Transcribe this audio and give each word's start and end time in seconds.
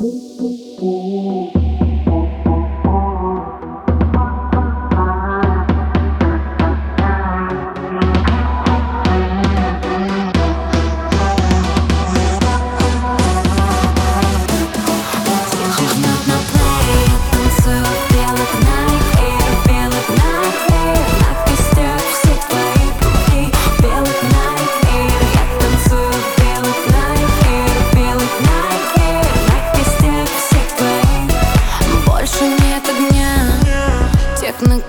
Ooh. 0.00 1.53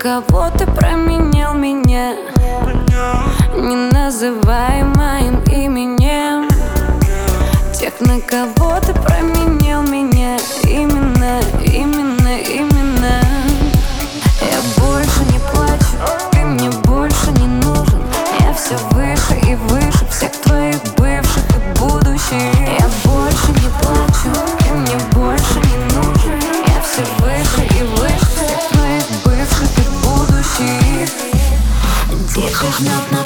кого 0.06 0.48
ты 0.56 0.66
променял 0.66 1.52
меня? 1.54 2.14
Не 3.56 3.74
называй 3.90 4.84
моим 4.84 5.42
именем. 5.50 6.48
Тех, 7.74 8.00
на 8.00 8.20
кого 8.20 8.78
ты 8.86 8.94
променял 8.94 9.82
меня. 9.82 10.36
Dit 32.36 32.54
groeit 32.54 33.10
not. 33.10 33.25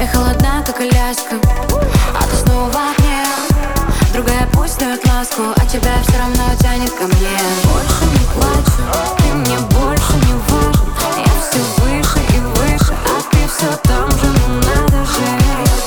Я 0.00 0.06
холодна, 0.06 0.62
как 0.64 0.80
Аляска. 0.80 1.34
А 2.14 2.22
ты 2.30 2.36
снова 2.36 2.70
в 2.70 2.76
огне 2.76 3.24
Другая 4.12 4.48
пусть 4.52 4.78
дает 4.78 5.04
ласку 5.08 5.42
А 5.56 5.66
тебя 5.66 5.90
все 6.06 6.18
равно 6.18 6.44
тянет 6.60 6.92
ко 6.92 7.04
мне. 7.04 7.36
Больше 7.64 8.04
не 8.12 8.24
плачу, 8.32 8.82
ты 9.18 9.34
мне 9.34 9.58
больше 9.58 10.12
не 10.24 10.34
важен. 10.46 10.88
Я 11.18 11.32
все 11.42 11.58
выше 11.82 12.20
и 12.32 12.38
выше, 12.38 12.94
а 13.06 13.20
ты 13.32 13.38
все 13.48 13.76
там 13.88 14.08
же 14.12 14.26
Ну 14.26 14.54
надо 14.60 15.04
же, 15.04 15.26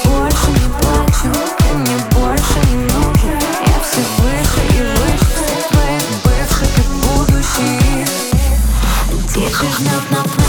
больше 0.04 0.50
не 0.60 0.68
плачу 0.82 1.32
Ты 1.58 1.74
мне 1.76 1.96
больше 2.12 2.60
не 2.68 2.76
нужен. 2.92 3.40
Я 3.66 3.78
все 3.80 4.02
выше 4.20 4.62
и 4.68 4.82
выше 4.82 5.30
Всех 5.40 5.64
твоих 5.72 6.04
бывших 6.26 6.72
и 6.78 6.84
будущих 7.00 8.08
Тихо 9.34 9.66
жмет 9.78 10.12
на 10.12 10.24
путь 10.24 10.41